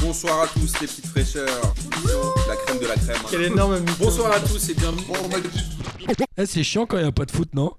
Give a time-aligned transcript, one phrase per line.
[0.00, 1.74] Bonsoir à tous les petites fraîcheurs.
[2.48, 3.16] La crème de la crème.
[3.30, 5.02] Quel énorme Bonsoir à tous et bienvenue.
[6.36, 7.72] Eh, c'est chiant quand il n'y a pas de foot, non?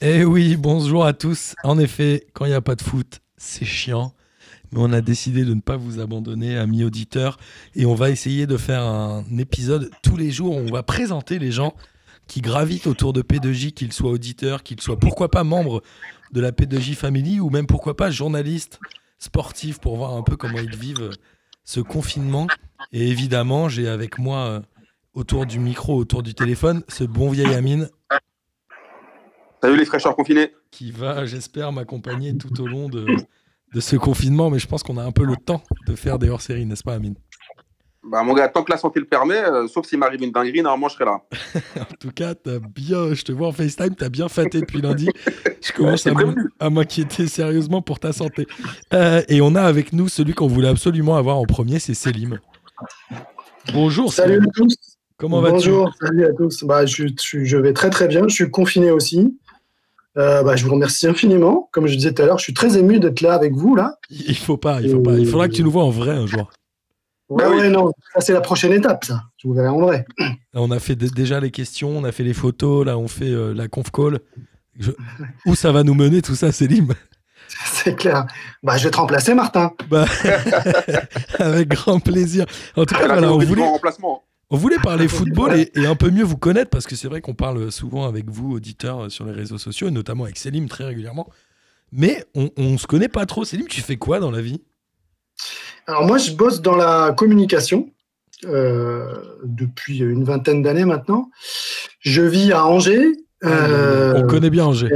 [0.00, 1.54] Eh oui, bonjour à tous.
[1.62, 4.12] En effet, quand il n'y a pas de foot, c'est chiant.
[4.72, 7.38] Mais on a décidé de ne pas vous abandonner, amis auditeurs.
[7.74, 10.56] Et on va essayer de faire un épisode tous les jours.
[10.56, 11.74] où On va présenter les gens
[12.26, 15.82] qui gravitent autour de P2J, qu'ils soient auditeurs, qu'ils soient pourquoi pas membres
[16.32, 18.80] de la P2J Family ou même pourquoi pas journalistes
[19.18, 21.10] sportifs pour voir un peu comment ils vivent
[21.64, 22.46] ce confinement.
[22.92, 24.60] Et évidemment, j'ai avec moi euh,
[25.14, 27.88] autour du micro, autour du téléphone, ce bon vieil Amine
[29.62, 30.54] Salut les fraîcheurs confinés.
[30.70, 33.04] qui va, j'espère, m'accompagner tout au long de,
[33.74, 34.50] de ce confinement.
[34.50, 36.94] Mais je pense qu'on a un peu le temps de faire des hors-séries, n'est-ce pas,
[36.94, 37.16] Amine?
[38.10, 40.62] Bah mon gars, tant que la santé le permet, euh, sauf s'il m'arrive une dinguerie,
[40.62, 41.20] normalement je serai là.
[41.80, 45.08] En tout cas, t'as bien, je te vois en FaceTime, t'as bien faté depuis lundi.
[45.60, 46.12] Je commence Ouais,
[46.60, 48.46] à m'inquiéter sérieusement pour ta santé.
[48.94, 52.38] Euh, et on a avec nous celui qu'on voulait absolument avoir en premier, c'est Selim.
[53.74, 54.74] Bonjour, Salut à tous.
[55.18, 55.54] Comment vas-tu?
[55.54, 56.62] Bonjour, salut à tous.
[56.64, 58.22] Bah, je, je- je vais très très bien.
[58.28, 59.36] Je suis confiné aussi.
[60.16, 61.68] Euh, bah, je vous remercie infiniment.
[61.72, 63.98] Comme je disais tout à l'heure, je suis très ému d'être là avec vous là.
[64.10, 65.14] Il faut pas, il faut pas.
[65.18, 66.50] Il faudra que tu nous vois en vrai un jour.
[67.28, 67.56] Ouais, Ah oui.
[67.58, 69.22] ouais, non, ça c'est la prochaine étape, ça.
[69.36, 70.04] Je vous verrai en vrai.
[70.18, 73.08] Là, on a fait dé- déjà les questions, on a fait les photos, là on
[73.08, 74.20] fait euh, la conf call.
[74.78, 74.92] Je-
[75.46, 76.94] Où ça va nous mener tout ça, Selim
[77.64, 78.26] c'est clair.
[78.62, 79.72] Bah, je vais te remplacer, Martin.
[79.90, 80.04] Bah,
[81.38, 82.44] Avec grand plaisir.
[82.76, 84.22] En tout cas, voilà, on voulait, remplacement.
[84.50, 87.20] on voulait parler football et, et un peu mieux vous connaître parce que c'est vrai
[87.20, 90.68] qu'on parle souvent avec vous, auditeurs, euh, sur les réseaux sociaux, et notamment avec Selim
[90.68, 91.28] très régulièrement.
[91.90, 93.44] Mais on, on se connaît pas trop.
[93.44, 94.60] Selim, tu fais quoi dans la vie?
[95.86, 97.88] Alors moi, je bosse dans la communication
[98.44, 99.06] euh,
[99.42, 101.30] depuis une vingtaine d'années maintenant.
[102.00, 103.12] Je vis à Angers.
[103.44, 104.90] Euh, On connaît bien Angers.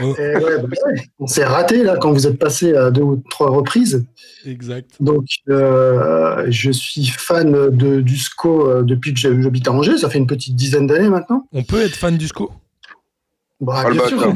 [0.00, 0.76] et ouais, bah,
[1.18, 4.06] on s'est raté là quand vous êtes passé à deux ou trois reprises.
[4.46, 4.90] Exact.
[5.00, 9.98] Donc, euh, je suis fan de, du SCO depuis que j'habite à Angers.
[9.98, 11.46] Ça fait une petite dizaine d'années maintenant.
[11.52, 12.52] On peut être fan du SCO
[13.60, 14.34] Bah, Ah, bien sûr.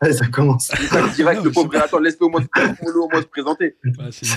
[0.00, 0.68] Allez, ça commence.
[1.14, 3.76] Direct, Non, le pauvre Attends, laisse-le au moins, se présenter.
[3.96, 4.32] Bah, C'est je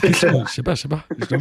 [0.48, 1.04] sais pas, je sais pas.
[1.18, 1.36] Je.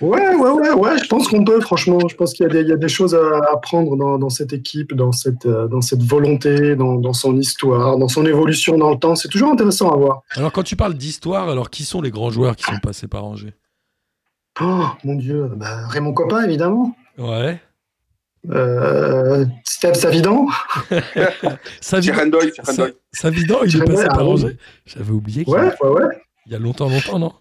[0.00, 0.98] Ouais, ouais, ouais, ouais.
[0.98, 1.98] Je pense qu'on peut, franchement.
[2.08, 4.28] Je pense qu'il y, a des- il y a des choses à apprendre dans, dans
[4.30, 8.76] cette équipe, dans cette, euh, dans cette volonté, dans, dans son histoire, dans son évolution
[8.78, 9.14] dans le temps.
[9.14, 10.22] C'est toujours intéressant à voir.
[10.34, 13.24] Alors, quand tu parles d'histoire, alors qui sont les grands joueurs qui sont passés par
[13.24, 13.54] Angers?
[14.60, 15.50] Oh, mon Dieu.
[15.56, 16.96] Bah, Raymond Coppa, évidemment.
[17.18, 17.60] Ouais.
[18.50, 20.46] Euh, Steve Savidan.
[21.80, 22.38] Savidan,
[23.12, 24.28] Savidan, il est passé ah par.
[24.28, 24.56] Angers.
[24.86, 26.04] J'avais oublié qu'il Ouais, ouais, ouais.
[26.46, 27.32] il y a longtemps, longtemps, non?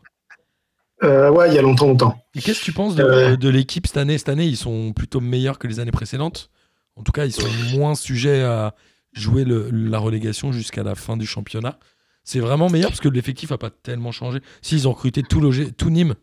[1.03, 2.17] Euh, ouais, il y a longtemps, longtemps.
[2.35, 3.35] Et qu'est-ce que tu penses de, Euh.
[3.37, 4.17] de l'équipe cette année?
[4.17, 6.49] Cette année, ils sont plutôt meilleurs que les années précédentes.
[6.95, 8.73] En tout cas, ils sont moins sujets à
[9.13, 11.77] jouer le- la relégation jusqu'à la fin du championnat.
[12.23, 14.39] C'est vraiment meilleur parce que l'effectif n'a pas tellement changé.
[14.61, 16.15] S'ils ont recruté tout, Logé- tout Nîmes,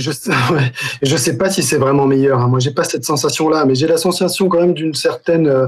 [0.00, 0.10] Je
[1.02, 2.40] je sais pas si c'est vraiment meilleur.
[2.40, 2.48] hein.
[2.48, 5.66] Moi, j'ai pas cette sensation-là, mais j'ai la sensation quand même d'une certaine, euh,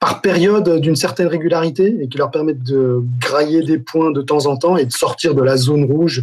[0.00, 4.46] par période, d'une certaine régularité et qui leur permettent de grailler des points de temps
[4.46, 6.22] en temps et de sortir de la zone rouge.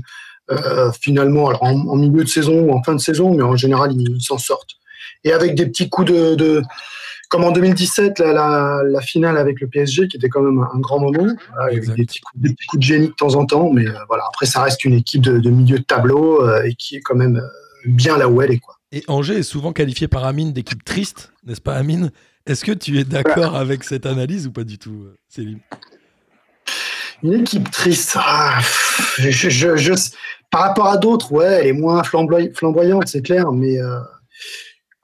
[0.52, 3.92] euh, finalement, alors en, milieu de saison ou en fin de saison, mais en général,
[3.94, 4.72] ils s'en sortent.
[5.24, 6.64] Et avec des petits coups de-
[7.30, 10.80] comme en 2017, la, la, la finale avec le PSG, qui était quand même un,
[10.80, 13.46] grand moment, voilà, avec des petits, coups, des petits coups de génie de temps en
[13.46, 14.24] temps, mais euh, voilà.
[14.28, 17.16] Après, ça reste une équipe de, de milieu de tableau euh, et qui est quand
[17.16, 17.48] même euh,
[17.86, 18.76] bien là où elle est, quoi.
[18.92, 22.12] et Angers est souvent qualifié par Amine d'équipe triste, n'est-ce pas Amine?
[22.48, 25.60] Est-ce que tu es d'accord avec cette analyse ou pas du tout, Céline?
[27.22, 28.14] Une équipe triste.
[28.16, 28.60] ah,
[29.18, 29.94] je, je- je-
[30.50, 34.00] par rapport à d'autres, ouais, elle est moins flamboy- flamboyante, c'est clair, mais euh,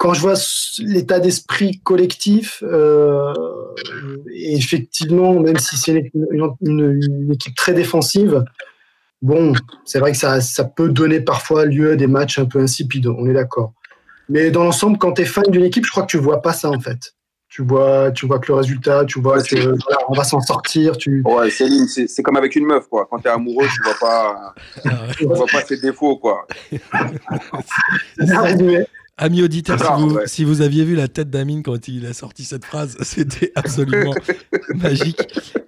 [0.05, 0.35] quand je vois
[0.83, 3.33] l'état d'esprit collectif, euh,
[4.31, 8.43] et effectivement, même si c'est une, une- une- une équipe très défensive,
[9.23, 12.59] bon, c'est vrai que ça, ça peut donner parfois lieu à des matchs un peu
[12.59, 13.73] insipides, on est d'accord.
[14.29, 16.53] Mais dans l'ensemble, quand tu es fan d'une équipe, je crois que tu vois pas
[16.53, 17.13] ça en fait.
[17.47, 19.73] Tu vois, tu vois que le résultat, tu vois Ouais, que
[20.09, 20.97] on va s'en sortir.
[20.97, 23.07] Tu, Ouais, Céline, c'est comme avec une meuf, quoi.
[23.09, 24.53] Quand t'es amoureux, tu vois pas,
[24.85, 26.45] Ah, tu vois pas ses défauts, quoi.
[29.21, 30.27] Auditeurs, si Ah, vous, ouais.
[30.27, 34.13] si vous aviez vu la tête d'Amine quand il a sorti cette phrase, c'était absolument
[34.75, 35.21] magique.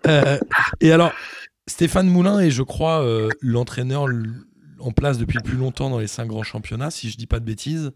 [0.06, 0.38] Euh,
[0.82, 1.12] et alors,
[1.68, 4.06] Stéphane Moulin est, je crois, euh, l'entraîneur
[4.80, 7.46] en place depuis plus longtemps dans les cinq grands championnats, si je dis pas de
[7.46, 7.92] bêtises.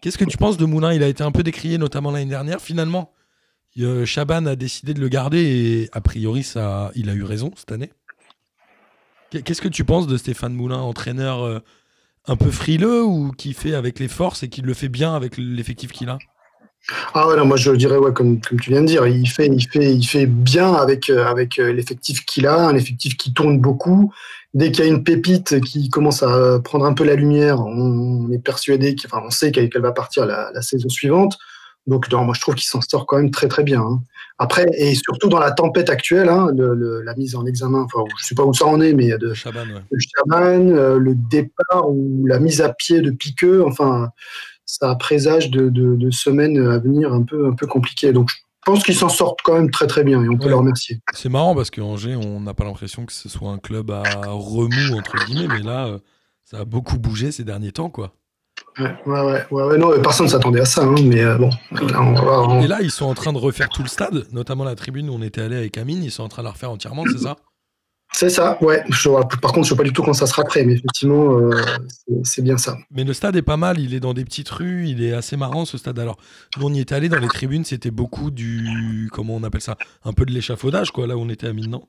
[0.00, 0.92] Qu'est-ce que tu penses de Moulin?
[0.92, 2.60] Il a été un peu décrié, notamment l'année dernière.
[2.60, 3.12] Finalement,
[3.78, 7.50] euh, Chaban a décidé de le garder et a priori, ça, il a eu raison
[7.56, 7.90] cette année.
[9.30, 11.62] Qu'est- Qu'est-ce que tu penses de Stéphane Moulin, entraîneur
[12.28, 15.36] un peu frileux ou qui fait avec les forces et qui le fait bien avec
[15.38, 16.18] l'effectif qu'il a
[17.14, 19.66] Ah ouais, moi je dirais, ouais, comme, comme tu viens de dire, il fait, il
[19.66, 23.58] fait, il fait bien avec, euh, avec euh, l'effectif qu'il a, un effectif qui tourne
[23.58, 24.12] beaucoup.
[24.54, 28.30] Dès qu'il y a une pépite qui commence à prendre un peu la lumière, on
[28.32, 31.36] est persuadé, enfin, on sait qu'elle va partir la saison suivante.
[31.88, 33.80] Donc, non, moi je trouve qu'il s'en sort quand même très très bien.
[33.82, 34.00] hein.
[34.38, 38.04] Après, et surtout dans la tempête actuelle, hein, le- le- la mise en examen, enfin,
[38.20, 39.82] je sais pas où ça en est, mais de, Chaban, ouais.
[39.90, 44.10] de Chaman, euh, le départ ou la mise à pied de Piqueux, enfin,
[44.64, 48.12] ça présage de, de, de semaines à venir un peu, un peu compliquées.
[48.12, 48.36] Donc, je
[48.72, 50.50] pense qu'ils s'en sortent quand même très très bien et on peut Ouais.
[50.50, 51.00] leur remercier.
[51.14, 54.02] C'est marrant parce que Angers, on n'a pas l'impression que ce soit un club à
[54.26, 55.98] remous, entre guillemets, mais là, euh,
[56.44, 58.12] ça a beaucoup bougé ces derniers temps, quoi.
[58.78, 59.20] Ouais,
[59.50, 62.20] ouais, ouais, non, personne ne s'attendait à ça, hein, mais euh, bon, là, on va
[62.20, 64.74] voir, on- Et là, ils sont en train de refaire tout le stade, notamment la
[64.76, 67.04] tribune où on était allé avec Amine, ils sont en train de la refaire entièrement,
[67.06, 67.36] c'est ça?
[68.12, 68.82] C'est ça, ouais.
[68.88, 70.72] Je vois- par contre, je ne sais pas du tout quand ça sera prêt, mais
[70.74, 71.50] effectivement, euh,
[72.24, 72.76] c'est- bien ça.
[72.90, 75.36] Mais le stade est pas mal, il est dans des petites rues, il est assez
[75.36, 75.98] marrant ce stade.
[75.98, 76.16] Alors,
[76.58, 79.08] nous on y était allé dans les tribunes, c'était beaucoup du.
[79.12, 79.76] Comment on appelle ça?
[80.04, 81.82] Un peu de l'échafaudage, quoi, là où on était à Mine, non?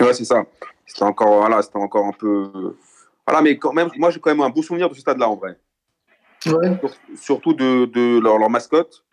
[0.00, 0.42] Ouais, c'est ça.
[0.86, 2.50] C'était encore, voilà, c'était encore un peu.
[3.26, 5.36] Voilà, mais quand même, moi j'ai quand même un beau souvenir de ce stade-là en
[5.36, 5.58] vrai.
[6.46, 6.80] Ouais.
[7.16, 9.04] Surtout de, de leur, leur mascotte.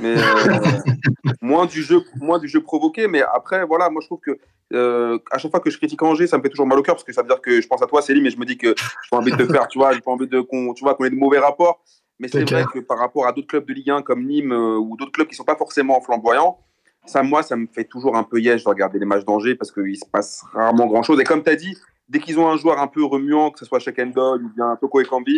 [0.00, 0.22] Mais euh,
[1.40, 3.08] moins, du jeu, moins du jeu provoqué.
[3.08, 4.38] Mais après, voilà, moi je trouve que
[4.72, 6.94] euh, à chaque fois que je critique Angers, ça me fait toujours mal au cœur
[6.94, 8.56] parce que ça veut dire que je pense à toi, Céline, mais je me dis
[8.56, 10.84] que j'ai pas envie de te faire, tu vois, j'ai pas envie de qu'on tu
[10.84, 11.82] vois, qu'on ait de mauvais rapports.
[12.18, 14.76] Mais c'est vrai que par rapport à d'autres clubs de Ligue 1 comme Nîmes euh,
[14.76, 16.58] ou d'autres clubs qui sont pas forcément flamboyants,
[17.04, 19.72] ça, moi, ça me fait toujours un peu yèche de regarder les matchs d'Angers parce
[19.72, 21.20] qu'il se passe rarement grand chose.
[21.20, 21.76] Et comme tu as dit,
[22.08, 24.76] dès qu'ils ont un joueur un peu remuant, que ce soit Shaq Doyle ou bien
[24.80, 25.36] Toko Ekambi,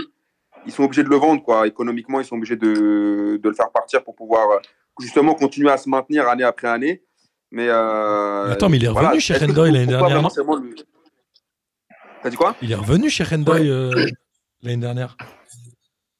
[0.66, 1.43] ils sont obligés de le vendre.
[1.43, 1.66] Quoi.
[1.66, 4.58] Économiquement, ils sont obligés de, de le faire partir pour pouvoir euh,
[5.00, 7.02] justement continuer à se maintenir année après année.
[7.50, 9.08] Mais, euh, Mais attends, mais il est voilà.
[9.08, 10.75] revenu chez Rendoy l'année dernière, le-
[12.22, 12.56] T'as dit quoi?
[12.62, 13.93] Il est revenu chez Rendoy euh,
[14.62, 15.16] l'année dernière.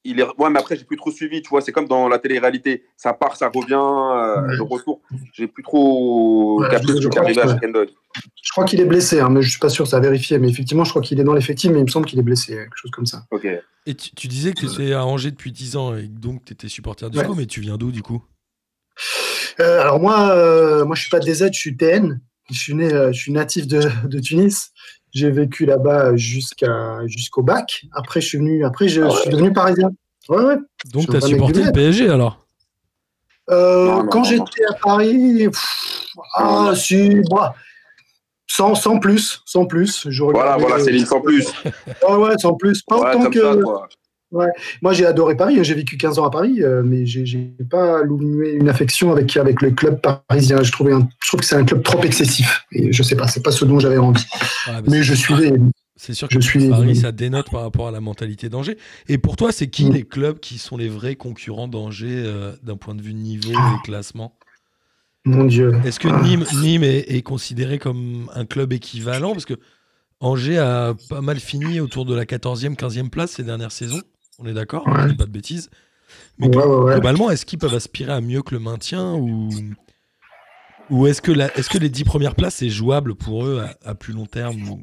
[0.05, 0.23] Il est...
[0.37, 1.41] Ouais, mais après, j'ai plus trop suivi.
[1.41, 2.85] Tu vois, c'est comme dans la télé-réalité.
[2.95, 4.55] Ça part, ça revient, euh, Ouais.
[4.55, 5.01] le retour.
[5.33, 7.57] J'ai plus trop Ouais, capté je- ce qui est arrivé à.
[8.41, 10.39] Je crois qu'il est blessé, hein, mais je suis pas sûr, ça a vérifié.
[10.39, 12.53] Mais effectivement, je crois qu'il est dans l'effectif, mais il me semble qu'il est blessé,
[12.53, 13.23] quelque chose comme ça.
[13.31, 13.45] Ok.
[13.87, 16.45] Et tu, tu disais que tu étais à Angers depuis 10 ans et que donc
[16.45, 17.25] tu étais supporter du Ouais.
[17.25, 18.23] SCO, mais tu viens d'où du coup?
[19.59, 22.19] Euh, alors moi, euh, moi, je suis pas DZ, je suis TN.
[22.51, 24.71] Je suis né, euh, je suis natif de, de Tunis.
[25.15, 27.85] J'ai vécu là-bas jusqu'à jusqu'au bac.
[27.93, 28.65] Après, je suis venu.
[28.65, 29.11] Après, je, Ah ouais.
[29.15, 29.89] je suis devenu parisien.
[30.27, 30.57] Ouais, ouais.
[30.91, 32.45] Donc tu as supporté le PSG alors?
[33.49, 37.55] Euh, Non, non, quand j'étais à Paris, pff, ah, Non, si, moi,
[38.45, 40.05] sans, sans plus, sans plus.
[40.09, 41.47] Je Voilà, voilà, euh, Céline, sans plus.
[42.09, 42.81] Ouais, ouais, sans plus.
[42.81, 43.39] Pas Voilà, autant que.
[43.39, 43.87] ça,
[44.31, 44.47] quoi.
[44.81, 45.59] Moi, j'ai adoré Paris.
[45.59, 45.63] hein.
[45.63, 49.35] J'ai vécu 15 ans à Paris, euh, mais j'ai j'ai pas loué une affection avec,
[49.37, 50.61] avec le club parisien.
[50.63, 52.65] Je, trouvais un- je trouve que c'est un club trop excessif.
[52.71, 54.23] Et je sais pas, c'est pas ce dont j'avais envie.
[54.67, 55.53] Ouais, Mais je suivais.
[55.97, 58.77] C'est sûr que Je suis- Paris, ça dénote par rapport à la mentalité d'Angers.
[59.07, 59.93] Et pour toi, c'est qui Mm.
[59.93, 63.85] les clubs qui sont les vrais concurrents d'Angers euh, d'un point de vue niveau et
[63.85, 64.37] classement?
[65.23, 65.73] Mon Dieu.
[65.85, 66.21] Est-ce que Ah.
[66.21, 69.31] Nîmes, Nîmes est, est considéré comme un club équivalent?
[69.31, 69.55] Parce que
[70.19, 74.01] Angers a pas mal fini autour de la 14e, 15e place ces dernières saisons.
[74.39, 75.13] On est d'accord Ouais.
[75.15, 75.69] Pas de bêtises.
[76.37, 76.93] Mais Ouais, ouais, ouais.
[76.93, 79.49] globalement, est-ce qu'ils peuvent aspirer à mieux que le maintien ou,
[80.89, 83.89] ou est-ce que, la- est-ce que les 10 premières places, c'est jouable pour eux à,
[83.89, 84.81] à plus long terme ou-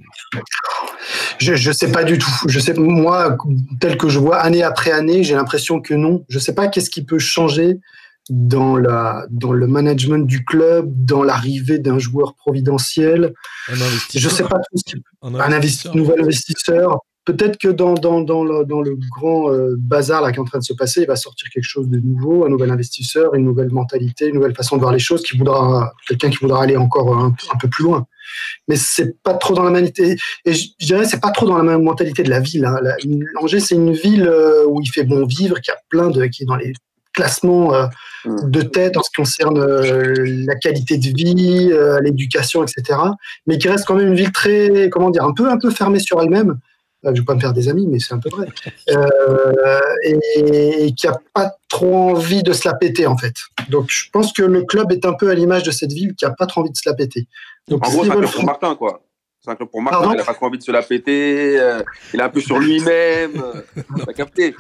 [1.38, 2.30] Je, je sais pas du tout.
[2.48, 3.36] Je sais, moi,
[3.80, 6.24] tel que je vois année après année, j'ai l'impression que non.
[6.28, 7.78] Je sais pas qu'est-ce qui peut changer
[8.30, 13.34] dans, la, dans le management du club, dans l'arrivée d'un joueur providentiel.
[13.68, 16.98] un investisseur Je sais pas tout ce qui Un un investi- investisseur nouvel investisseur.
[17.24, 20.44] Peut-être que dans, dans, dans, le, dans le grand euh, bazar là, qui est en
[20.44, 23.44] train de se passer, il va sortir quelque chose de nouveau, un nouvel investisseur, une
[23.44, 26.76] nouvelle mentalité, une nouvelle façon de voir les choses, qui voudra quelqu'un qui voudra aller
[26.76, 28.06] encore un, un peu plus loin.
[28.66, 30.16] Mais c'est pas trop dans la mentalité.
[30.44, 32.64] Et je, je dirais c'est pas trop dans la même mentalité de la ville.
[32.64, 32.78] Hein.
[32.82, 32.96] La-
[33.40, 36.42] Angers, c'est une ville euh, où il fait bon vivre, qui a plein de, qui
[36.42, 36.72] est dans les
[37.12, 37.86] classements euh,
[38.24, 38.50] Mm.
[38.50, 39.58] de tête en ce qui concerne
[40.46, 42.96] la qualité de vie, l'éducation, etc
[43.48, 45.98] mais qui reste quand même une ville très, comment dire, un peu, un peu fermée
[45.98, 46.60] sur elle-même.
[47.04, 48.46] Euh, je vais pas me faire des amis, mais c'est un peu vrai.
[48.90, 53.34] Euh, et, et qui a pas trop envie de se la péter, en fait.
[53.70, 56.24] Donc, je pense que le club est un peu à l'image de cette ville qui
[56.24, 57.26] a pas trop envie de se la péter.
[57.68, 59.02] Donc, En gros, c'est un club pour Martin, quoi.
[59.44, 59.98] C'est un club pour Martin.
[59.98, 61.58] Pardon il a pas trop envie de se la péter.
[61.58, 61.82] euh,
[62.14, 63.32] il est un peu sur lui-même.
[63.42, 64.54] euh, capté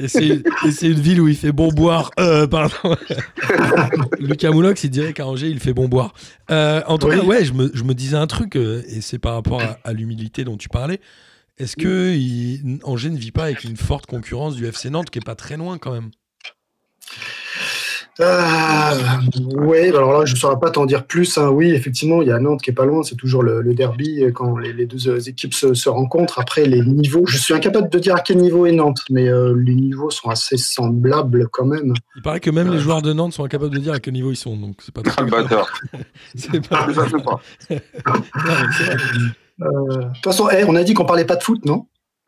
[0.00, 2.10] Et c'est et c'est une ville où il fait bon boire.
[2.18, 2.74] Euh, pardon.
[4.18, 6.14] Lucas Moulox, il dirait qu'à Angers, il fait bon boire.
[6.50, 7.16] Euh, en tout Oui.
[7.16, 9.78] cas, ouais, je me, je me disais un truc, euh, et c'est par rapport à,
[9.84, 11.00] à l'humilité dont tu parlais.
[11.58, 15.18] Est-ce que il- Angers ne vit pas avec une forte concurrence du FC Nantes qui
[15.18, 16.10] est pas très loin quand même?
[18.20, 18.94] Euh,
[19.58, 21.38] oui, alors là, je ne saurais pas t'en dire plus.
[21.38, 21.50] Hein.
[21.50, 23.04] Oui, effectivement, il y a Nantes qui est pas loin.
[23.04, 26.40] C'est toujours le, derby euh, quand les, deux euh, équipes se, rencontrent.
[26.40, 29.74] Après, les niveaux, je suis incapable de dire à quel niveau est Nantes, mais les
[29.74, 31.94] niveaux sont assez semblables quand même.
[32.16, 34.32] Il paraît que même les joueurs de Nantes sont incapables de dire à quel niveau
[34.32, 34.56] ils sont.
[34.56, 35.18] Donc, c'est pas très
[36.34, 36.88] c'est pas.
[39.58, 41.86] De toute façon, on a dit qu'on parlait pas de foot, non?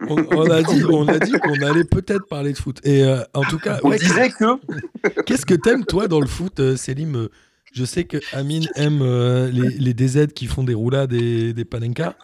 [0.08, 2.80] On, a dit, on a dit qu'on allait peut-être parler de foot.
[2.84, 5.22] Et euh, en tout cas, on disait que.
[5.22, 7.28] Qu'est-ce que t'aimes toi dans le foot, euh, Selim
[7.72, 11.64] Je sais que Amine aime euh, les, les, DZ qui font des roulades et des
[11.64, 12.16] panenka.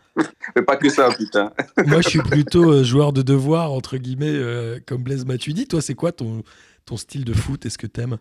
[0.57, 1.53] Mais pas que ça, putain.
[1.87, 5.67] Moi, je suis plutôt joueur de devoir entre guillemets, comme Blaise Matuidi.
[5.67, 6.43] Toi, c'est quoi ton
[6.87, 7.67] ton style de foot?
[7.67, 8.17] Est-ce que t'aimes?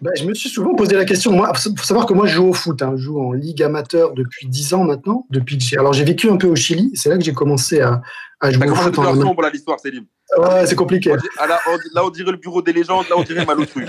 [0.00, 1.32] Bah, je me suis souvent posé la question.
[1.32, 2.82] Moi, faut savoir que moi, je joue au foot.
[2.82, 2.94] Hein.
[2.96, 5.26] Je joue en ligue amateur depuis 10 ans maintenant.
[5.30, 6.90] Depuis j'ai, alors, j'ai vécu un peu au Chili.
[6.94, 8.02] C'est là que j'ai commencé à,
[8.40, 8.94] à jouer au foot.
[8.94, 9.78] C'est sombre là l'histoire.
[10.38, 11.14] Ouais, c'est compliqué.
[11.38, 11.60] Ah, là,
[12.02, 13.06] on, dirait le bureau des légendes.
[13.08, 13.86] Là, on dirait Malotru.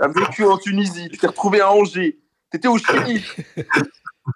[0.00, 1.08] T'as vécu en Tunisie.
[1.10, 2.18] Tu t'es retrouvé à Angers.
[2.50, 3.24] T'étais au Chili.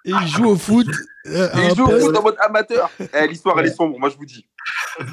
[0.05, 0.87] Et il joue au foot.
[1.27, 2.89] Euh, il joue au foot en mode amateur.
[2.99, 4.45] Eh, l'histoire, elle est sombre, moi je vous dis.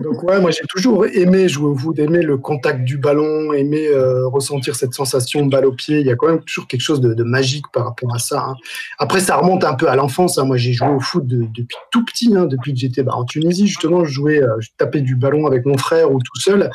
[0.00, 3.86] Donc ouais, moi j'ai toujours aimé jouer au foot, aimé le contact du ballon, aimé
[3.86, 6.00] euh, ressentir cette sensation de balle au pied.
[6.00, 8.44] Il y a quand même toujours quelque chose de, magique par rapport à ça.
[8.48, 8.54] Hein.
[8.98, 10.38] Après, ça remonte un peu à l'enfance.
[10.38, 10.44] Hein.
[10.44, 13.68] Moi j'ai joué au foot depuis tout petit, hein, depuis que j'étais bah, en Tunisie
[13.68, 14.04] justement.
[14.04, 16.70] Je jouais, euh, je tapais du ballon avec mon frère ou tout seul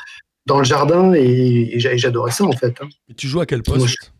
[0.45, 2.75] dans le jardin et, j'adorais ça en fait.
[3.09, 4.13] Et tu joues à quel poste?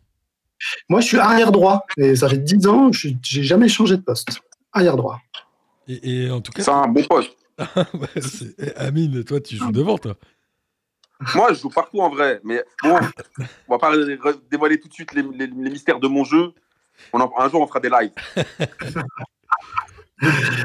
[0.88, 1.86] Moi, je suis arrière droit.
[1.96, 4.40] Et ça fait 10 ans, je n'ai jamais changé de poste.
[4.72, 5.20] Arrière droit.
[5.88, 6.62] Et, en tout cas.
[6.62, 7.36] C'est un bon poste.
[8.76, 10.16] Amine, toi, tu joues devant, toi.
[11.34, 12.40] Moi, je joue partout en vrai.
[12.44, 12.98] Mais bon,
[13.68, 13.92] on va pas
[14.50, 16.52] dévoiler tout de suite les, mystères de mon jeu.
[17.12, 18.12] On un jour, on fera des lives.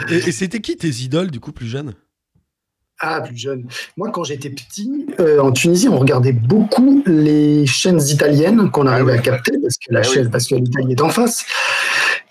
[0.09, 1.93] et c'était qui tes idoles, du coup, plus jeunes?
[3.03, 3.65] Ah, plus jeune.
[3.97, 8.93] Moi, quand j'étais petit, euh, en Tunisie, on regardait beaucoup les chaînes italiennes qu'on ah
[8.93, 11.43] arrivait à capter parce que la ah chaîne, parce que l'Italie est en face.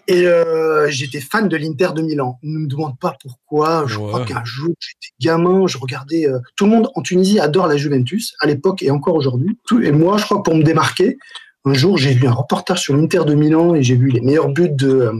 [0.06, 2.38] Et euh, j'étais fan de l'Inter de Milan.
[2.44, 3.84] Ne me demande pas pourquoi.
[3.88, 6.28] Je crois qu'un jour, j'étais gamin, je regardais.
[6.28, 9.58] Euh, tout le monde en Tunisie adore la Juventus, à l'époque et encore aujourd'hui.
[9.82, 11.18] Et moi, je crois que pour me démarquer,
[11.64, 14.48] un jour, j'ai vu un reportage sur l'Inter de Milan et j'ai vu les meilleurs
[14.50, 15.12] buts de,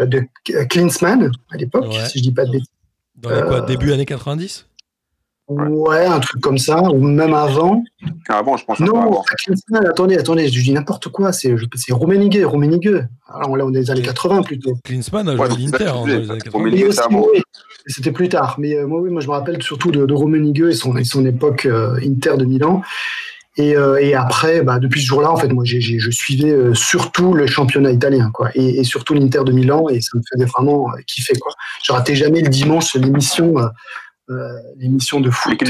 [0.00, 0.22] de
[0.68, 2.79] Klinsmann à l'époque, si je dis pas de bêtises.
[3.22, 4.66] Dans les quoi, début années 90
[5.50, 7.82] Ouais, un truc comme ça, ou même avant.
[8.28, 8.78] Avant, je pense.
[8.78, 9.20] Non,
[9.84, 11.32] attendez, attendez, je dis n'importe quoi.
[11.32, 11.56] C'est
[11.90, 13.04] Rummenigge, Rummenigge.
[13.28, 14.76] Alors là, on est dans les années 80 plutôt.
[14.84, 17.26] Klinsmann a joué ouais, l'Inter dans les années 80.
[17.86, 18.56] C'était plus tard.
[18.58, 21.26] Mais euh, moi, oui, moi, je me rappelle surtout de, de Rummenigge et son, son
[21.26, 22.82] époque euh, Inter de Milan.
[23.56, 27.46] Et, euh, et après, bah, depuis ce jour-là, en fait, moi, je suivais surtout le
[27.46, 31.38] championnat italien, quoi, et, et surtout l'Inter de Milan, et ça me faisait vraiment kiffer,
[31.38, 31.52] quoi.
[31.84, 33.56] Je ratais jamais le dimanche l'émission
[34.30, 35.60] euh, l'émission de foot.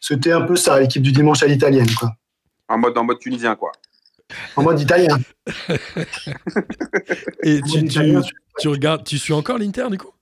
[0.00, 2.12] C'était un peu ça, l'équipe du dimanche à l'italienne, quoi.
[2.68, 3.72] En mode, en mode tunisien, quoi.
[4.56, 5.18] En mode italien.
[7.42, 7.88] Et tu,
[8.58, 10.12] tu, regardes, tu suis encore l'Inter, du coup?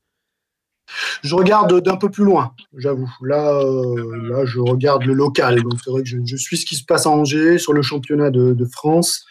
[1.22, 3.10] Je regarde d'un peu plus loin, j'avoue.
[3.22, 5.62] Là, euh, là, je regarde le local.
[5.62, 8.30] Donc, c'est vrai que je, suis ce qui se passe à Angers, sur le championnat
[8.30, 9.24] de, France,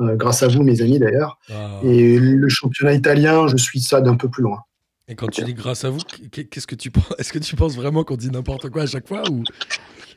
[0.00, 1.38] euh, grâce à vous, mes amis d'ailleurs.
[1.50, 1.80] Ah.
[1.82, 4.60] Et le championnat italien, je suis ça d'un peu plus loin.
[5.08, 5.98] Et quand tu dis grâce à vous,
[6.30, 9.08] qu'est-ce que tu penses Est-ce que tu penses vraiment qu'on dit n'importe quoi à chaque
[9.08, 9.42] fois ou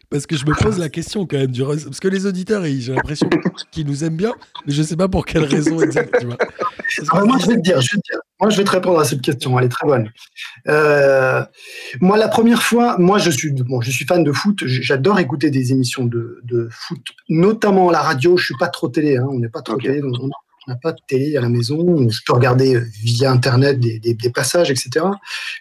[0.10, 2.94] parce que je me pose la question quand même du parce que les auditeurs j'ai
[2.94, 3.30] l'impression
[3.72, 4.34] qu'ils nous aiment bien,
[4.66, 6.24] mais je sais pas pour quelle raison exacte.
[6.24, 9.06] Moi je vais te dire, je vais te dire, moi je vais te répondre à
[9.06, 10.12] cette question, elle est très bonne.
[10.68, 11.44] Euh,
[12.02, 15.50] moi la première fois, moi je suis bon, je suis fan de foot, j'adore écouter
[15.50, 18.38] des émissions de, de, foot, notamment à la radio.
[18.38, 20.30] Je suis pas trop télé, hein, on n'est pas trop télé, donc on
[20.72, 24.72] n'a pas de télé à la maison, je peux regarder via Internet des, des, passages,
[24.72, 25.06] etc.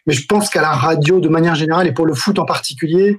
[0.06, 3.18] Mais je pense qu'à la radio, de manière générale, et pour le foot en particulier,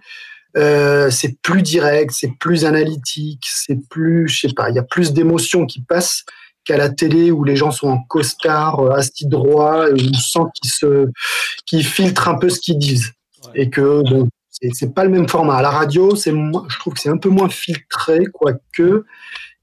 [0.58, 4.84] euh, c'est plus direct, c'est plus analytique, c'est plus, je sais pas, il y a
[4.84, 6.24] plus d'émotions qui passent
[6.64, 10.40] qu'à la télé où les gens sont en costard, euh, assis droit, et on sent
[10.56, 13.12] qu'ils se, filtrent un peu ce qu'ils disent.
[13.54, 14.28] Et que, bon,
[14.74, 15.58] c'est pas le même format.
[15.58, 19.06] À la radio, c'est, je trouve que c'est un peu moins filtré, quoique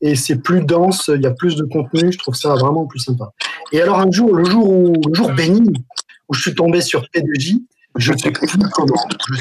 [0.02, 2.98] et c'est plus dense, il y a plus de contenu, je trouve ça vraiment plus
[2.98, 3.32] sympa.
[3.70, 5.62] Et alors un jour, le jour où, le jour béni,
[6.28, 7.62] où je suis tombé sur P2J,
[7.96, 8.94] je ne sais plus comment.
[9.32, 9.40] Je,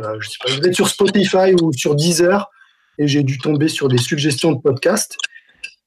[0.00, 0.14] pas,
[0.48, 2.48] je vais être sur Spotify ou sur Deezer
[2.98, 5.16] et j'ai dû tomber sur des suggestions de podcasts.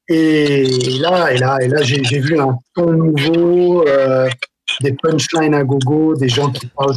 [0.07, 0.65] Et
[0.99, 4.29] là, et là, et là, j'ai vu un ton nouveau, euh,
[4.81, 6.95] des punchlines à gogo, des gens qui parlent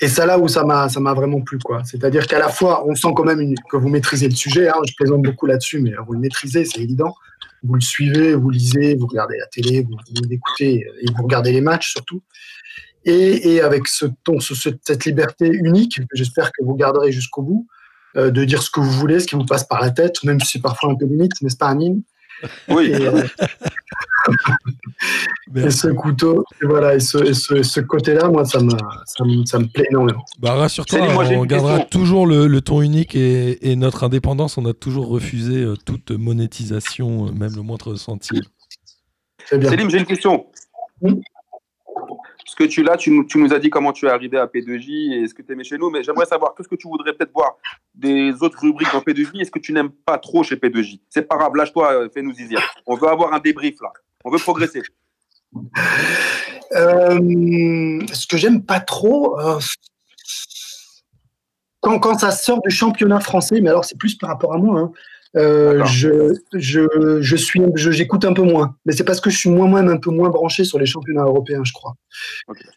[0.00, 1.82] et c'est là où ça m'a, ça m'a vraiment plu, quoi.
[1.84, 4.68] C'est-à-dire qu'à la fois, on sent quand même que vous maîtrisez le sujet.
[4.68, 7.14] Hein, je plaisante beaucoup là-dessus, mais vous le maîtrisez, c'est évident.
[7.62, 11.52] Vous le suivez, vous lisez, vous regardez la télé, vous, vous écoutez et vous regardez
[11.52, 12.22] les matchs surtout.
[13.06, 17.42] Et, et avec ce ton, ce, cette liberté unique que j'espère que vous garderez jusqu'au
[17.42, 17.66] bout,
[18.16, 20.40] euh, de dire ce que vous voulez, ce qui vous passe par la tête, même
[20.40, 22.02] si c'est parfois un peu limite, n'est-ce pas, Amine?
[22.68, 22.86] Oui.
[22.86, 23.22] Et, euh,
[25.56, 29.24] et ce couteau, et voilà, et ce, et ce- ce côté-là, moi, ça me, ça,
[29.24, 30.24] me, ça me plaît énormément.
[30.38, 31.88] Bah rassure-toi, on gardera question.
[32.00, 34.56] toujours le, le ton unique et, et notre indépendance.
[34.58, 38.42] On a toujours refusé euh, toute monétisation, même le moindre centime.
[39.48, 40.46] Célim, j'ai une question.
[42.56, 45.26] Parce que tu là, tu, nous- as dit comment tu es arrivé à P2J et
[45.26, 47.56] ce que tu aimais chez nous, mais j'aimerais savoir qu'est-ce que tu voudrais peut-être voir
[47.96, 51.00] des autres rubriques dans P2J et ce que tu n'aimes pas trop chez P2J.
[51.10, 52.60] C'est pas grave, lâche-toi, euh, fais-nous zizir.
[52.86, 53.92] On veut avoir un débrief là.
[54.24, 54.82] On veut progresser.
[56.76, 59.58] Euh, ce que j'aime pas trop, euh,
[61.80, 64.78] quand, quand ça sort du championnat français, mais alors c'est plus par rapport à moi.
[64.78, 64.92] hein,
[65.36, 66.82] euh, je, je,
[67.20, 69.96] je suis, je- j'écoute un peu moins, mais c'est parce que je suis moi-même un
[69.96, 71.94] peu moins branché sur les championnats européens, je crois.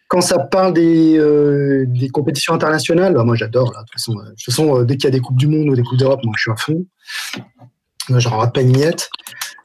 [0.07, 3.71] Quand ça parle des, euh, des compétitions internationales, bah, moi j'adore.
[3.71, 5.47] De toute façon, euh, de toute façon, euh, dès qu'il y a des coupes du
[5.47, 6.85] monde ou des coupes d'Europe, moi je suis à fond.
[8.09, 9.09] Moi, J'en rate pas une miette.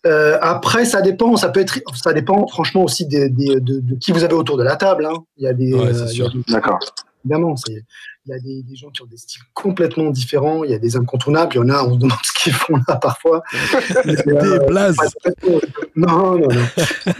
[0.04, 1.36] Euh, après, ça dépend.
[1.36, 4.56] Ça peut être, ça dépend franchement aussi des, des- de, de qui vous avez autour
[4.56, 5.06] de la table.
[5.06, 5.14] hein.
[5.36, 6.06] Il y a des, Ouais, euh,
[6.48, 6.80] D'accord.
[7.24, 7.82] Évidemment, il
[8.26, 10.64] y a des, des gens qui ont des styles complètement différents.
[10.64, 11.52] Il y a des incontournables.
[11.54, 13.42] Il y en a, on se demande ce qu'ils font là parfois.
[14.04, 14.96] Des euh, blazes
[15.96, 16.48] non, non, non.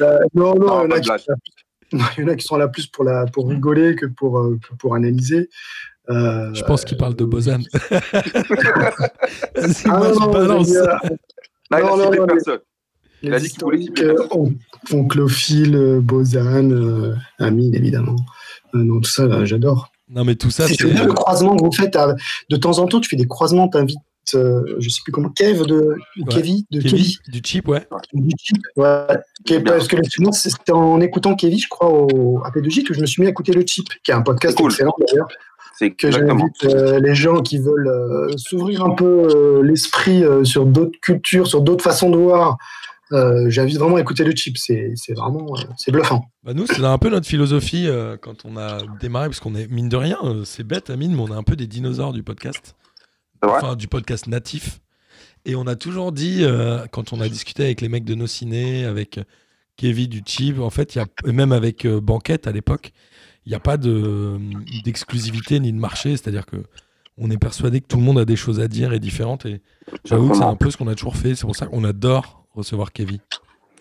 [0.00, 1.20] Euh, non, non, Non, il, y en pas a de qui blague.
[1.20, 3.48] sont là plus- non, il y en a qui sont là plus pour, la, pour
[3.48, 5.48] rigoler que pour, euh, que pour analyser.
[6.10, 7.60] Euh, Je pense qu'il parle de Bozan.
[7.90, 8.00] Ah,
[9.86, 10.68] moi, je non, balance.
[10.68, 12.58] il a- il Non, non, non, personne.
[13.24, 13.54] Il les a dit
[14.00, 14.16] euh,
[14.92, 18.16] euh, Bozan, euh, Amine, évidemment.
[18.74, 19.91] Euh, non, tout ça, j'adore.
[20.14, 20.84] Non, mais tout ça, C'est c'est.
[20.88, 21.96] bien le croisement que vous faites.
[21.96, 22.14] à-
[22.50, 23.98] de temps en temps, tu fais des croisements, t'invites,
[24.34, 25.96] euh, je sais plus comment, Kev de
[26.30, 27.86] Kevin, de Kevin, du chip, ouais.
[28.12, 28.58] du type.
[28.76, 29.06] Ouais.
[29.64, 29.96] Parce que
[30.32, 33.52] c'était en écoutant Kevin, je crois, au AP2J que je me suis mis à écouter
[33.52, 34.70] le chip, qui est un podcast Cool.
[34.70, 35.28] excellent d'ailleurs,
[35.78, 40.44] C'est que j'invite euh, les gens qui veulent euh, s'ouvrir un peu euh, l'esprit euh,
[40.44, 42.58] sur d'autres cultures, sur d'autres façons de voir.
[43.12, 46.24] Euh, J'invite vraiment à écouter le chip, c'est c'est vraiment euh, c'est bluffant.
[46.42, 49.68] Bah nous, c'est un peu notre philosophie euh, quand on a démarré, parce qu'on est,
[49.68, 52.74] mine de rien, c'est bête, Amine, mais on est un peu des dinosaures du podcast.
[53.42, 54.80] Enfin, du podcast natif.
[55.44, 58.28] Et on a toujours dit, euh, quand on a discuté avec les mecs de nos
[58.28, 59.18] ciné, avec
[59.76, 62.92] Kevin du Chip, en fait, il y a, et même avec euh, Banquette à l'époque,
[63.44, 64.38] il n'y a pas de-
[64.84, 66.58] d'exclusivité ni de marché, c'est-à-dire que
[67.18, 69.44] on est persuadé que tout le monde a des choses à dire et différentes.
[69.44, 69.60] Et
[70.04, 71.34] j'avoue que c'est un peu ce qu'on a toujours fait.
[71.34, 73.18] C'est pour ça qu'on adore recevoir Kevin.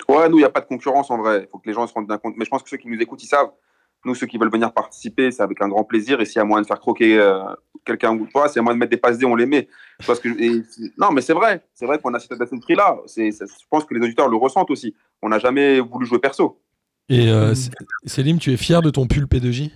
[0.07, 1.43] Ouais, nous, il n'y a pas de concurrence en vrai.
[1.47, 2.36] Il faut que les gens se rendent bien compte.
[2.38, 3.51] Mais je pense que ceux qui nous écoutent, ils savent.
[4.03, 6.19] Nous, ceux qui veulent venir participer, c'est avec un grand plaisir.
[6.21, 7.43] Et s'il y a moyen de faire croquer euh,
[7.86, 9.67] quelqu'un ou pas, s'il y a moyen de mettre des passes D, on les met.
[10.07, 10.63] Parce que, et
[10.97, 11.63] non, mais c'est vrai.
[11.75, 12.97] C'est vrai qu'on a cet esprit-là.
[13.05, 14.95] C'est- c'est- Je pense que les auditeurs le ressentent aussi.
[15.21, 16.60] On n'a jamais voulu jouer perso.
[17.10, 17.53] Et euh,
[18.05, 19.71] Célim, tu es fier de ton pull P2J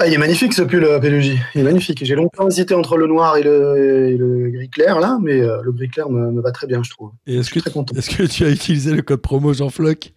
[0.00, 1.36] Ah, il est magnifique ce pull euh, PLJ.
[1.54, 2.04] Il est magnifique.
[2.04, 5.60] J'ai longtemps hésité entre le noir et le, et le gris clair là, mais euh,
[5.62, 7.10] le gris clair me, me va très bien, je trouve.
[7.26, 7.94] Et est-ce Je suis que, très content.
[7.96, 10.12] est-ce que tu as utilisé le code promo Jean Floc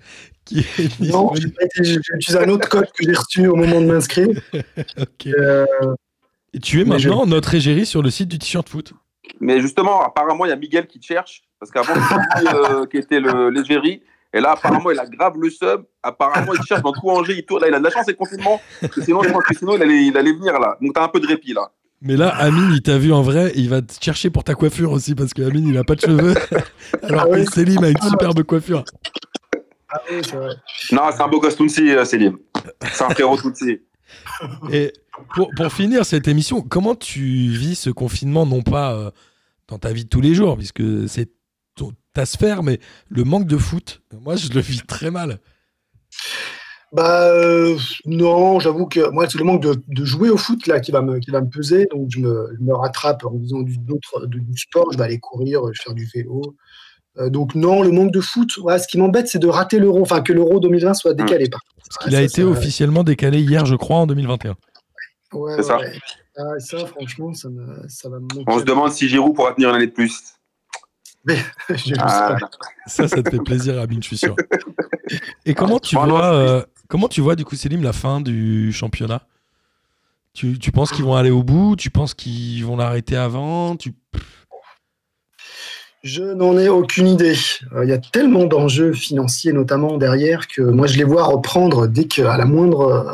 [0.46, 4.28] qui est Non, j'ai utilisé un autre code que j'ai reçu au moment de m'inscrire.
[5.00, 5.28] Ok.
[5.28, 5.66] Euh,
[6.54, 8.94] Et tu es je- maintenant notre égérie sur le site du t-shirt foot.
[9.40, 11.42] Mais justement, apparemment, il y a Miguel qui te cherche.
[11.60, 14.02] Parce qu'avant, c'était lui euh, qui était le- l'égérie.
[14.34, 15.84] Et là, apparemment, il a grave le sub.
[16.02, 17.36] Apparemment, il cherche dans tout Angers.
[17.38, 17.62] Il tourne.
[17.62, 18.62] Là, il a de la chance, c'est le confinement.
[18.80, 20.78] Parce que sinon, je pense que sinon, il allait, il allait venir là.
[20.82, 21.72] Donc, t'as un peu de répit là.
[22.04, 24.92] Mais là, Amine, il t'a vu en vrai, il va te chercher pour ta coiffure
[24.92, 26.34] aussi, parce que Amine, il a pas de cheveux,
[27.04, 27.46] alors Ah oui.
[27.46, 28.84] que Célim a une superbe coiffure.
[29.90, 30.56] Ah oui, c'est vrai.
[30.94, 32.38] Non, c'est un beau gosse Tounsi, euh, Célim.
[32.92, 33.82] C'est un frérot Tounsi.
[34.72, 34.94] Et
[35.36, 39.12] pour, pour finir cette émission, comment tu vis ce confinement, non pas euh,
[39.68, 41.30] dans ta vie de tous les jours, puisque c'est
[42.14, 45.40] ta sphère, mais le manque de foot, moi, je le vis très mal.
[46.94, 50.82] Bah euh, non, j'avoue que moi c'est le manque de, de jouer au foot là
[50.82, 53.62] qui va me qui va me peser, donc je me, je me rattrape en faisant
[53.62, 56.42] du, d'autres- du, du sport, je vais aller courir, je vais faire du vélo.
[57.18, 60.02] Euh, donc non, le manque de foot, ouais, ce qui m'embête c'est de rater l'euro,
[60.02, 61.48] enfin que l'euro 2020 soit décalé.
[61.50, 61.76] Par contre.
[61.88, 64.56] Parce qu'il a Ça, été ça- officiellement décalé hier, je crois, en 2021.
[65.32, 65.78] Ouais, C'est ça.
[65.80, 65.94] ouais.
[66.38, 68.44] Ah, ça, franchement, ça, me, ça va me manquer.
[68.48, 70.20] On se demande si Giroud pourra tenir une année de plus.
[72.00, 72.50] Ah, ça.
[72.88, 74.36] Ça, ça te fait plaisir, Amine, je suis sûr.
[75.46, 78.72] Et comment tu Ah, vois, euh, comment tu vois du coup, Célim, la fin du
[78.74, 79.22] championnat?
[80.34, 81.76] Tu, tu penses qu'ils vont aller au bout?
[81.76, 83.76] Tu penses qu'ils vont l'arrêter avant?
[83.76, 83.94] Tu...
[86.04, 87.36] Je n'en ai aucune idée.
[87.74, 91.88] Euh, Il y a tellement d'enjeux financiers, notamment derrière, que moi je les vois reprendre
[91.88, 93.14] dès qu'à la moindre, euh,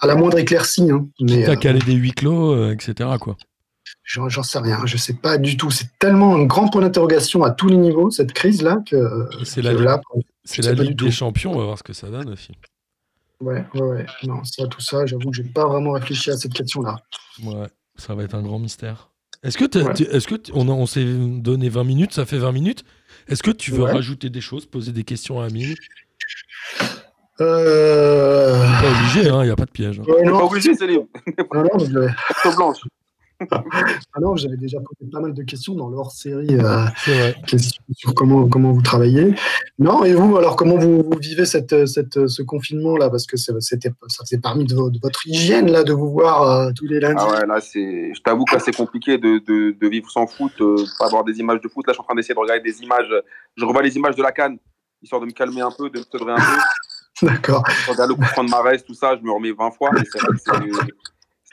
[0.00, 0.90] à la moindre éclaircie.
[0.90, 1.06] hein.
[1.20, 3.08] Mais T'as euh, calé des huis clos, euh, etc.
[3.20, 3.36] Quoi.
[4.04, 4.80] J'en sais rien.
[4.86, 5.70] Je sais pas du tout.
[5.70, 9.72] C'est tellement un grand point d'interrogation à tous les niveaux cette crise-là que, C'est la,
[9.72, 10.00] là,
[10.44, 11.10] c'est la Ligue des tout.
[11.10, 12.52] Champions, on va voir ce que ça donne aussi.
[13.40, 14.06] ouais, ouais, ouais.
[14.24, 16.96] Non, ça, tout ça, j'avoue que j'ai pas vraiment réfléchi à cette question-là.
[17.42, 19.10] Ouais, ça va être un grand mystère.
[19.42, 19.92] Est-ce que, Ouais.
[19.94, 22.84] tu- est-ce que on, a- on s'est donné 20 minutes, ça fait 20 minutes
[23.28, 23.92] Est-ce que tu veux Ouais.
[23.92, 25.74] rajouter des choses, poser des questions à Amine?
[27.40, 28.52] Euh...
[28.80, 29.98] Pas obligé, il n'y a pas de piège.
[30.00, 30.04] hein.
[30.06, 31.06] ouais, T'es pas non, obligé, Céline.
[31.52, 32.06] non, non,
[32.42, 32.76] Carte blanche.
[33.50, 36.84] Ah non, j'avais déjà posé pas mal de questions dans leur série euh,
[37.46, 39.34] questions sur comment, comment vous travaillez.
[39.78, 43.10] Non, et vous, alors comment vous, vous vivez cette, cette, ce confinement-là?
[43.10, 46.42] Parce que c'était, ça faisait parmi de, vo- de votre hygiène là, de vous voir
[46.42, 47.16] euh, tous les lundis.
[47.26, 48.12] Ah ouais, là, c'est.
[48.14, 51.38] Je t'avoue que c'est compliqué de, de, de vivre sans foot, euh, pas avoir des
[51.40, 51.86] images de foot.
[51.86, 53.12] Là, je suis en train d'essayer de regarder des images.
[53.56, 54.58] Je revois les images de la canne,
[55.02, 57.22] histoire de me calmer un peu, de me sevrer un peu.
[57.26, 57.62] D'accord.
[57.86, 59.90] Je regarde le coup franc de Marès, tout ça, je me remets 20 fois.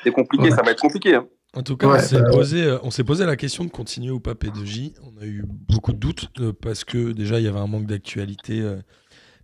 [0.04, 1.16] C'est compliqué, ça va être compliqué.
[1.16, 1.28] Hein.
[1.54, 3.70] En tout cas, Ouais, on s'est bah posé, euh, on s'est posé la question de
[3.70, 4.94] continuer ou pas P2J.
[5.04, 7.88] On a eu beaucoup de doutes euh, parce que déjà, il y avait un manque
[7.88, 8.78] d'actualité euh,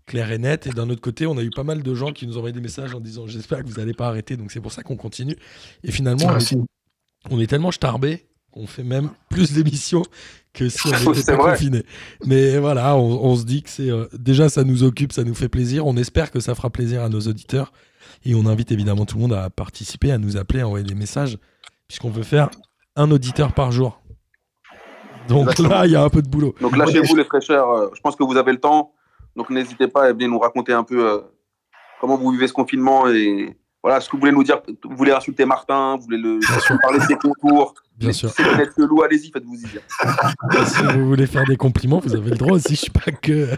[0.05, 0.67] clair et net.
[0.67, 2.61] Et d'un autre côté, on a eu pas mal de gens qui nous envoyaient des
[2.61, 4.37] messages en disant J'espère que vous n'allez pas arrêter.
[4.37, 5.35] Donc c'est pour ça qu'on continue.
[5.83, 6.57] Et finalement, on est, si.
[7.29, 10.03] on est tellement starbé qu'on fait même plus d'émissions
[10.53, 11.51] que si on c'est pas vrai.
[11.51, 11.83] confiné.
[12.25, 13.89] Mais voilà, on, on se dit que c'est.
[13.91, 15.85] euh, déjà, ça nous occupe, ça nous fait plaisir.
[15.85, 17.73] On espère que ça fera plaisir à nos auditeurs.
[18.23, 20.95] Et on invite évidemment tout le monde à participer, à nous appeler, à envoyer des
[20.95, 21.37] messages,
[21.87, 22.49] puisqu'on veut faire
[22.95, 24.01] un auditeur par jour.
[25.27, 25.69] Donc Exactement.
[25.69, 26.55] là, il y a un peu de boulot.
[26.61, 27.69] Donc lâchez-vous les fraîcheurs.
[27.71, 28.93] euh, Je pense que vous avez le temps.
[29.35, 31.19] Donc n'hésitez pas à venir nous raconter un peu euh,
[31.99, 34.59] comment vous vivez ce confinement et voilà ce que vous voulez nous dire.
[34.83, 36.77] Vous voulez insulter Martin, vous voulez le Bien sûr.
[36.81, 37.73] parler de ses contours.
[37.97, 38.29] Bien sûr.
[38.29, 39.81] Si vous êtes le loup, allez-y, faites-vous y dire.
[40.65, 42.75] Si vous voulez faire des compliments, vous avez le droit aussi.
[42.75, 43.49] Je suis pas que.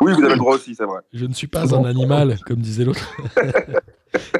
[0.00, 1.00] Oui, vous avez le droit aussi, c'est vrai.
[1.12, 3.06] Je ne suis pas un animal, comme disait l'autre.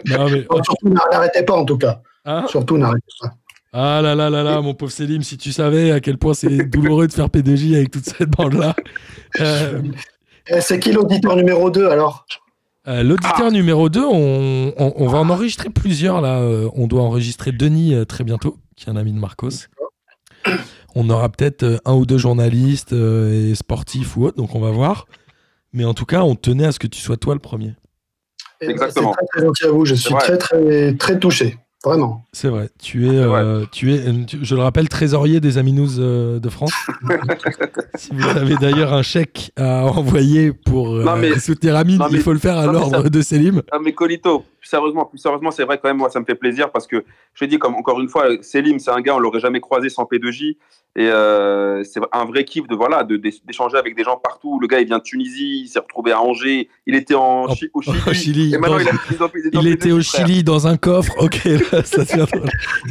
[0.07, 0.43] non, mais.
[0.43, 2.01] Bon, surtout, n'arrêtez pas en tout cas.
[2.25, 3.31] Hein Surtout, n'arrêtez pas.
[3.73, 6.65] ah là là là là, mon pauvre Selim, si tu savais à quel point c'est
[6.69, 8.75] douloureux de faire PDJ avec toute cette bande-là.
[9.41, 9.83] Euh,
[10.49, 12.27] Eh, c'est qui l'auditeur numéro 2 alors?
[12.89, 16.41] Euh, L'auditeur numéro 2, on, on- on va en enregistrer plusieurs là.
[16.41, 19.51] Euh, On doit enregistrer Denis très bientôt, qui est un ami de Marcos.
[20.97, 25.07] On aura peut-être un ou deux journalistes et sportifs ou autres, donc on va voir.
[25.73, 27.75] Mais en tout cas, on tenait à ce que tu sois toi le premier.
[28.61, 29.15] Eh, Exactement.
[29.19, 29.85] C'est très, très gentil à vous.
[29.87, 31.57] Je suis très, très, très touché.
[31.85, 32.25] Vraiment.
[32.33, 32.69] C'est vrai.
[32.81, 36.39] Tu es, euh, tu es, euh, tu- je le rappelle, trésorier des Amis News euh,
[36.39, 36.73] de France.
[37.97, 42.07] si vous avez d'ailleurs un chèque à envoyer pour euh, Non, mais- soutenir Amine, non,
[42.11, 43.63] mais- il faut le faire à non, l'ordre ça- de Selim.
[43.73, 46.37] Ah, mais Colito, plus sérieusement, plus sérieusement, c'est vrai quand même, moi, ça me fait
[46.37, 49.19] plaisir parce que je te dis, comme encore une fois, Selim, c'est un gars, on
[49.19, 50.57] l'aurait jamais croisé sans P2J.
[50.95, 54.61] Et euh, c'est un vrai kiff de voilà de- d'échanger avec des gens partout.
[54.61, 57.71] Le gars, il vient de Tunisie, il s'est retrouvé à Angers, il était en, Chi-
[57.73, 57.99] au Chili.
[58.07, 60.27] au Chili, Et maintenant, dans- il, a, était P2J, au frère.
[60.27, 61.15] Chili dans un coffre.
[61.19, 62.27] Ok, là, ça devient.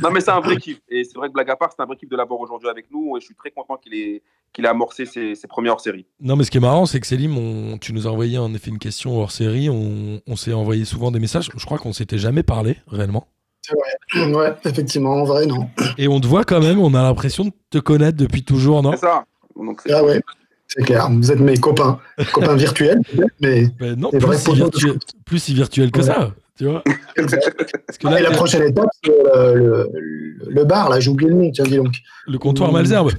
[0.01, 0.81] Non, mais c'est un vrai kiff.
[0.89, 2.87] Et c'est vrai que blague à part, c'est un vrai kiff de l'avoir aujourd'hui avec
[2.91, 3.15] nous.
[3.15, 6.07] Et je suis très content qu'il ait, qu'il ait amorcé ses, ses premières hors-série.
[6.19, 8.51] Non, mais ce qui est marrant, c'est que Selim, on- tu nous as envoyé en
[8.55, 9.69] effet une question hors série.
[9.69, 11.49] On, on s'est envoyé souvent des messages.
[11.61, 13.27] Je crois qu'on s'était jamais parlé réellement.
[14.15, 15.69] Ouais, effectivement, en vrai, non.
[15.99, 16.79] Et on te voit quand même.
[16.79, 18.91] On a l'impression de te connaître depuis toujours, non?
[18.93, 19.23] C'est ça.
[19.55, 20.19] Donc, c'est- Ah ouais,
[20.67, 21.07] c'est clair.
[21.11, 21.99] Vous êtes mes copains.
[22.33, 23.67] Copains virtuels, peut-être, mais.
[23.79, 24.93] Ben Non, C'est plus vrai, si, virtuel,
[25.23, 26.05] plus si virtuel que Ouais.
[26.07, 26.31] ça.
[26.57, 26.83] Tu vois
[27.15, 31.29] Parce que là, Et la prochaine étape, c'est le, le- le bar, là, j'ai oublié
[31.29, 31.93] le nom, tiens, dis donc.
[32.27, 32.71] le comptoir.
[32.71, 33.11] Malzerbe.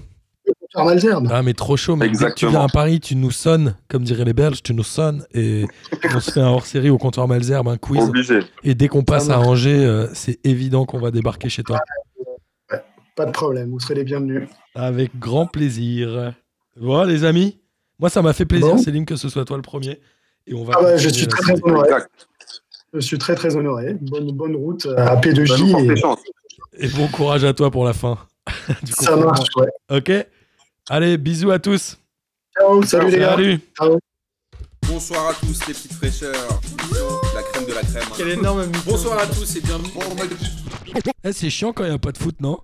[0.74, 1.28] Comptoir Malzerbe.
[1.30, 1.96] Ah, mais trop chaud.
[1.96, 2.50] Mais dès que tu Exactement.
[2.52, 5.24] viens à Paris, tu nous sonnes, comme diraient les Belges, tu nous sonnes.
[5.34, 5.66] Et
[6.14, 8.02] on se fait un hors série au comptoir Malzerbe, un quiz.
[8.02, 8.40] obligé.
[8.64, 9.38] Et dès qu'on passe Ça à.
[9.38, 11.78] Angers, euh, c'est évident qu'on va débarquer chez toi.
[13.14, 14.48] Pas de problème, vous serez les bienvenus.
[14.74, 16.32] Avec grand plaisir.
[16.80, 17.58] Voilà, les amis.
[17.98, 18.78] Moi, ça m'a fait plaisir, Bon.
[18.78, 20.00] Céline, que ce soit toi le premier.
[20.46, 21.88] Et on va Ah bah, je suis très, très honoré.
[22.94, 23.94] Je suis très, très honoré.
[24.00, 26.00] Bonne, bonne route à Ça nous P2J.
[26.00, 26.20] porte
[26.78, 28.16] et- bon courage à toi pour la fin.
[28.82, 29.68] du Ça marche, ouais.
[29.90, 30.10] Ok?
[30.94, 31.96] Allez, bisous à tous.
[32.54, 33.34] Ciao, salut les gars.
[33.34, 33.60] Salut.
[34.86, 36.60] Bonsoir à tous les petites fraîcheurs.
[37.34, 38.28] La crème de la crème.
[38.28, 39.88] énorme Bonsoir à tous et bienvenue.
[41.24, 42.58] Eh, c'est chiant quand il n'y a pas de foot, non?